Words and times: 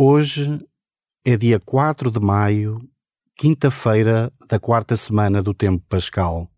Hoje 0.00 0.64
é 1.26 1.36
dia 1.36 1.58
4 1.58 2.08
de 2.12 2.20
maio, 2.20 2.78
quinta-feira 3.36 4.32
da 4.48 4.56
quarta 4.56 4.94
semana 4.94 5.42
do 5.42 5.52
tempo 5.52 5.84
pascal. 5.88 6.48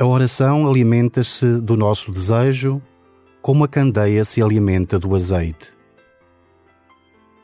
A 0.00 0.06
oração 0.06 0.64
alimenta-se 0.64 1.60
do 1.60 1.76
nosso 1.76 2.12
desejo, 2.12 2.80
como 3.42 3.64
a 3.64 3.68
candeia 3.68 4.22
se 4.22 4.40
alimenta 4.40 4.96
do 4.96 5.12
azeite. 5.12 5.72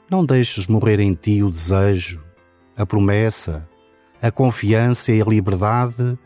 Não 0.08 0.24
deixes 0.24 0.68
morrer 0.68 1.00
em 1.00 1.14
ti 1.14 1.42
o 1.42 1.50
desejo, 1.50 2.22
a 2.76 2.86
promessa, 2.86 3.68
a 4.22 4.30
confiança 4.30 5.10
e 5.10 5.20
a 5.20 5.24
liberdade 5.24 6.16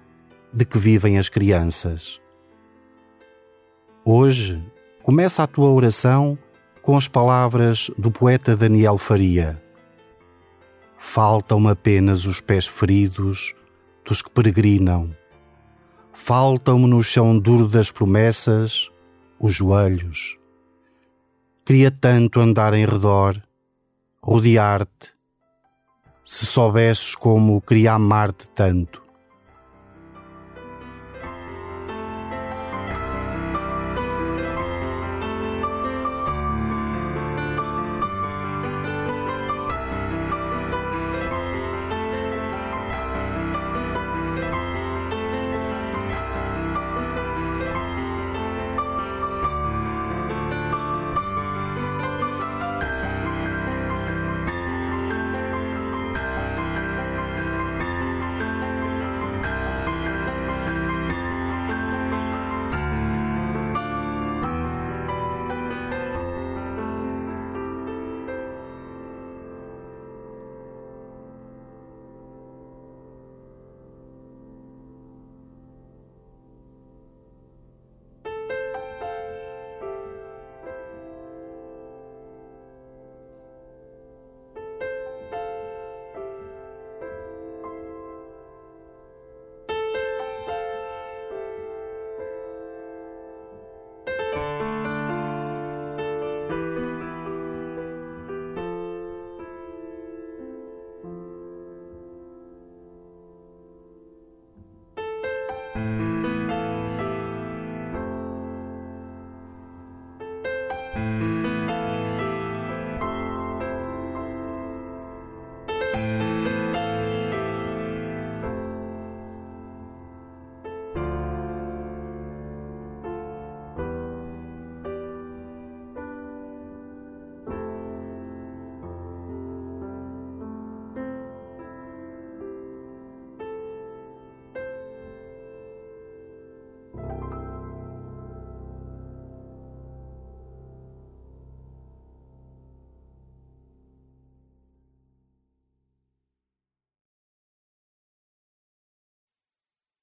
de 0.52 0.66
que 0.66 0.76
vivem 0.76 1.16
as 1.16 1.30
crianças. 1.30 2.20
Hoje, 4.04 4.62
começa 5.02 5.42
a 5.42 5.46
tua 5.46 5.70
oração 5.70 6.36
com 6.82 6.94
as 6.94 7.08
palavras 7.08 7.90
do 7.96 8.10
poeta 8.10 8.54
Daniel 8.54 8.98
Faria. 8.98 9.62
Faltam 10.98 11.66
apenas 11.68 12.26
os 12.26 12.38
pés 12.38 12.66
feridos 12.66 13.54
dos 14.04 14.20
que 14.20 14.28
peregrinam 14.28 15.16
Faltam-me 16.20 16.86
no 16.86 17.02
chão 17.02 17.38
duro 17.38 17.66
das 17.66 17.90
promessas 17.90 18.90
os 19.40 19.54
joelhos. 19.54 20.36
Queria 21.64 21.90
tanto 21.90 22.38
andar 22.40 22.74
em 22.74 22.84
redor, 22.84 23.40
rodear-te, 24.22 25.14
se 26.22 26.44
soubesses 26.44 27.14
como 27.14 27.62
queria 27.62 27.94
amar-te 27.94 28.46
tanto. 28.48 29.02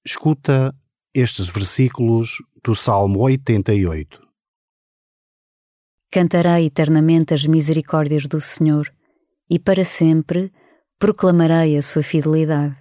Escuta 0.07 0.71
estes 1.15 1.49
versículos 1.49 2.37
do 2.63 2.75
Salmo 2.75 3.21
88. 3.21 4.21
Cantarei 6.11 6.67
eternamente 6.67 7.33
as 7.33 7.47
misericórdias 7.47 8.27
do 8.27 8.39
Senhor 8.39 8.93
e 9.49 9.57
para 9.57 9.83
sempre 9.83 10.53
proclamarei 10.99 11.75
a 11.75 11.81
sua 11.81 12.03
fidelidade. 12.03 12.75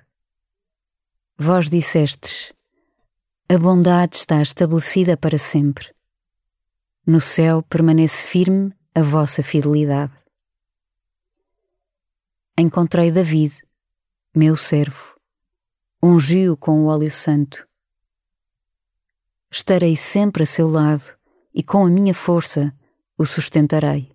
Vós 1.39 1.71
dissestes: 1.71 2.53
A 3.49 3.57
bondade 3.57 4.17
está 4.17 4.43
estabelecida 4.43 5.17
para 5.17 5.39
sempre. 5.39 5.95
No 7.07 7.21
céu 7.21 7.63
permanece 7.63 8.27
firme 8.29 8.71
a 8.95 9.01
vossa 9.01 9.43
fidelidade. 9.43 10.13
Encontrei 12.59 13.11
David, 13.11 13.55
meu 14.37 14.57
servo 14.59 15.15
ungiu 16.07 16.55
com 16.55 16.83
o 16.83 16.87
óleo 16.89 17.11
santo. 17.11 17.67
Estarei 19.51 19.97
sempre 19.97 20.43
a 20.43 20.47
seu 20.47 20.69
lado 20.69 21.17
e 21.55 21.63
com 21.63 21.87
a 21.87 21.89
minha 21.89 22.13
força 22.13 22.77
o 23.17 23.25
sustentarei. 23.25 24.15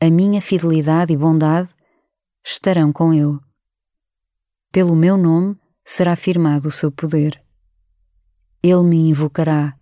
A 0.00 0.10
minha 0.10 0.42
fidelidade 0.42 1.12
e 1.12 1.16
bondade 1.16 1.72
estarão 2.44 2.92
com 2.92 3.14
ele. 3.14 3.38
Pelo 4.72 4.96
meu 4.96 5.16
nome 5.16 5.56
será 5.84 6.16
firmado 6.16 6.68
o 6.68 6.72
seu 6.72 6.90
poder. 6.90 7.40
Ele 8.60 8.82
me 8.82 9.08
invocará. 9.08 9.78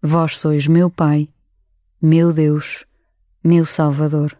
Vós 0.00 0.38
sois 0.38 0.66
meu 0.66 0.88
Pai, 0.88 1.28
meu 2.00 2.32
Deus, 2.32 2.86
meu 3.44 3.66
Salvador. 3.66 4.39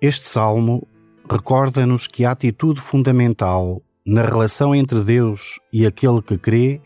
Este 0.00 0.26
salmo 0.26 0.86
recorda-nos 1.28 2.06
que 2.06 2.24
a 2.24 2.30
atitude 2.30 2.80
fundamental 2.80 3.82
na 4.06 4.22
relação 4.22 4.72
entre 4.72 5.02
Deus 5.02 5.58
e 5.72 5.84
aquele 5.84 6.22
que 6.22 6.38
crê 6.38 6.80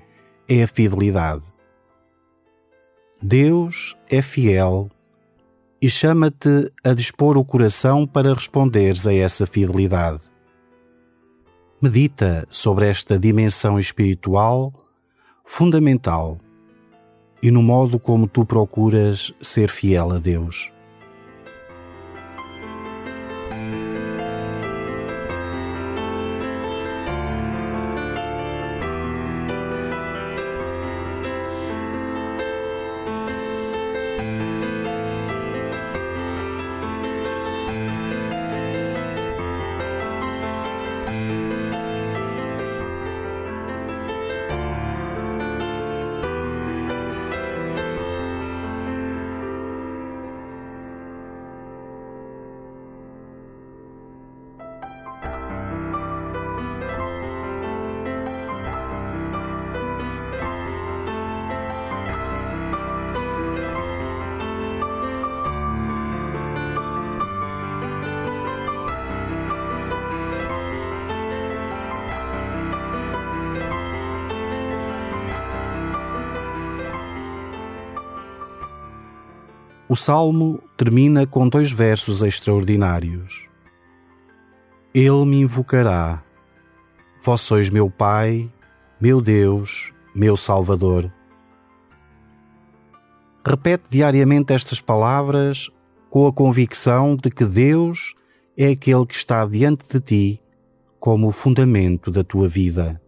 é 0.49 0.63
a 0.63 0.67
fidelidade. 0.67 1.45
Deus 3.21 3.95
é 4.09 4.23
fiel 4.23 4.91
e 5.81 5.91
chama-te 5.91 6.73
a 6.83 6.95
dispor 6.95 7.37
o 7.37 7.45
coração 7.45 8.07
para 8.07 8.33
responderes 8.33 9.07
a 9.07 9.13
essa 9.13 9.47
fidelidade. 9.47 10.23
Medita 11.83 12.47
sobre 12.49 12.89
esta 12.89 13.19
dimensão 13.19 13.79
espiritual 13.79 14.73
fundamental 15.45 16.39
e 17.43 17.51
no 17.51 17.63
modo 17.63 17.99
como 17.99 18.27
tu 18.27 18.47
procuras 18.47 19.35
ser 19.39 19.69
fiel 19.69 20.13
a 20.13 20.19
Deus. 20.19 20.73
O 79.93 79.95
salmo 79.95 80.59
termina 80.75 81.27
com 81.27 81.47
dois 81.47 81.71
versos 81.71 82.23
extraordinários. 82.23 83.47
Ele 84.95 85.27
me 85.27 85.41
invocará. 85.41 86.25
Vós 87.23 87.43
sois 87.43 87.69
meu 87.69 87.91
Pai, 87.91 88.51
meu 88.99 89.21
Deus, 89.21 89.93
meu 90.15 90.35
Salvador. 90.35 91.13
Repete 93.45 93.91
diariamente 93.91 94.55
estas 94.55 94.81
palavras 94.81 95.69
com 96.09 96.27
a 96.27 96.33
convicção 96.33 97.15
de 97.15 97.29
que 97.29 97.45
Deus 97.45 98.15
é 98.57 98.69
aquele 98.69 99.05
que 99.05 99.15
está 99.15 99.45
diante 99.45 99.87
de 99.87 100.01
ti 100.01 100.41
como 100.99 101.27
o 101.27 101.33
fundamento 101.33 102.11
da 102.11 102.25
tua 102.25 102.49
vida. 102.49 102.99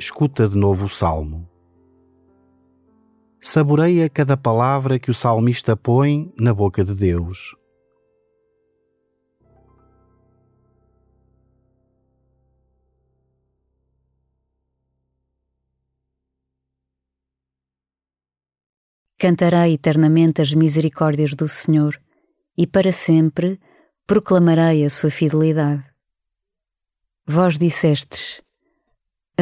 Escuta 0.00 0.48
de 0.48 0.56
novo 0.56 0.86
o 0.86 0.88
salmo. 0.88 1.46
Saboreia 3.38 4.08
cada 4.08 4.34
palavra 4.34 4.98
que 4.98 5.10
o 5.10 5.14
salmista 5.14 5.76
põe 5.76 6.32
na 6.38 6.54
boca 6.54 6.82
de 6.82 6.94
Deus. 6.94 7.54
Cantarei 19.18 19.74
eternamente 19.74 20.40
as 20.40 20.54
misericórdias 20.54 21.34
do 21.34 21.46
Senhor 21.46 22.00
e 22.56 22.66
para 22.66 22.90
sempre 22.90 23.60
proclamarei 24.06 24.82
a 24.82 24.88
sua 24.88 25.10
fidelidade. 25.10 25.84
Vós 27.26 27.58
dissestes: 27.58 28.40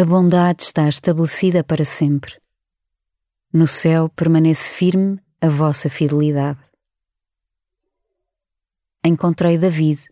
a 0.01 0.05
bondade 0.05 0.63
está 0.63 0.89
estabelecida 0.89 1.65
para 1.65 1.85
sempre. 1.85 2.41
No 3.53 3.67
céu 3.67 4.09
permanece 4.09 4.73
firme 4.73 5.21
a 5.41 5.49
vossa 5.49 5.89
fidelidade. 5.91 6.61
Encontrei 9.05 9.59
David, 9.59 10.09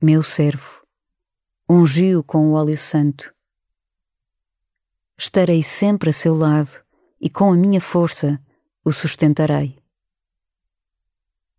meu 0.00 0.22
servo, 0.22 0.86
ungi-o 1.68 2.22
com 2.22 2.46
o 2.46 2.52
óleo 2.52 2.78
santo. 2.78 3.34
Estarei 5.18 5.64
sempre 5.64 6.10
a 6.10 6.12
seu 6.12 6.32
lado 6.32 6.70
e 7.20 7.28
com 7.28 7.52
a 7.52 7.56
minha 7.56 7.80
força 7.80 8.40
o 8.84 8.92
sustentarei. 8.92 9.82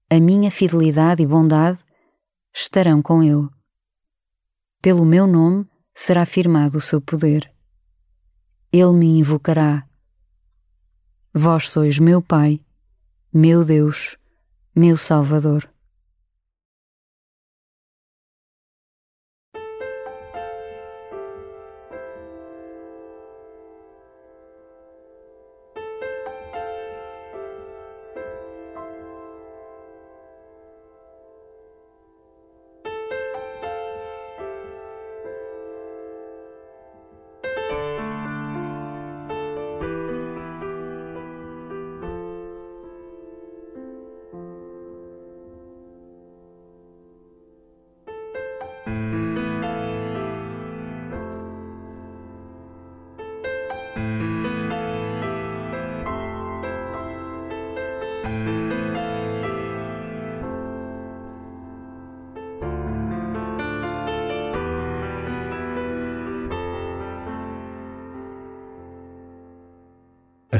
A 0.09 0.17
minha 0.17 0.49
fidelidade 0.49 1.21
e 1.21 1.27
bondade 1.27 1.83
estarão 2.53 3.01
com 3.01 3.21
ele. 3.21 3.49
Pelo 4.81 5.03
meu 5.03 5.27
nome 5.27 5.68
será 6.01 6.25
firmado 6.25 6.77
o 6.77 6.81
seu 6.81 7.01
poder. 7.01 7.53
Ele 8.71 8.93
me 8.93 9.19
invocará. 9.19 9.85
Vós 11.33 11.69
sois 11.69 11.99
meu 11.99 12.21
Pai, 12.21 12.61
meu 13.33 13.65
Deus, 13.65 14.15
meu 14.73 14.95
Salvador. 14.95 15.69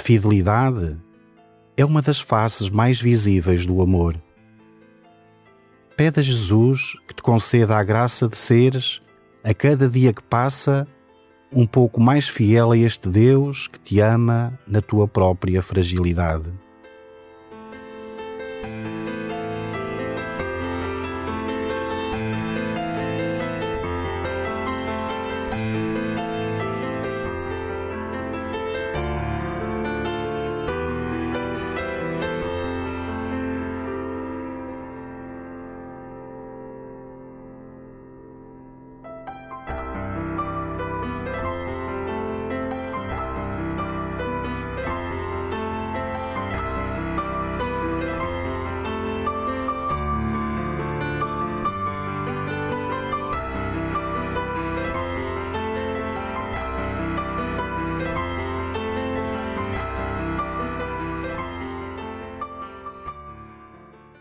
Fidelidade 0.10 0.98
é 1.78 1.86
uma 1.86 2.02
das 2.02 2.20
faces 2.20 2.68
mais 2.68 3.00
visíveis 3.00 3.68
do 3.68 3.80
amor. 3.80 4.20
Pede 5.96 6.20
a 6.20 6.24
Jesus 6.24 6.98
que 7.08 7.14
te 7.14 7.22
conceda 7.22 7.78
a 7.78 7.84
graça 7.84 8.28
de 8.28 8.36
seres, 8.36 9.04
a 9.44 9.54
cada 9.54 9.88
dia 9.88 10.12
que 10.12 10.24
passa, 10.24 10.88
um 11.54 11.64
pouco 11.64 12.02
mais 12.02 12.28
fiel 12.28 12.72
a 12.72 12.78
este 12.78 13.08
Deus 13.08 13.68
que 13.68 13.80
te 13.80 14.00
ama 14.00 14.60
na 14.68 14.82
tua 14.82 15.08
própria 15.08 15.62
fragilidade. 15.62 16.50